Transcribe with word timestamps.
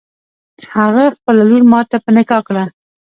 هغه 0.73 1.05
خپله 1.15 1.41
لور 1.49 1.63
ماته 1.73 1.95
په 2.03 2.09
نکاح 2.17 2.41
کړه. 2.47 2.63